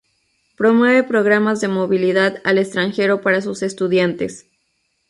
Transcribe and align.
Promueve 0.57 1.03
programas 1.03 1.61
de 1.61 1.67
movilidad 1.67 2.41
al 2.43 2.57
extranjero 2.57 3.21
para 3.21 3.39
sus 3.39 3.61
estudiantes. 3.61 4.47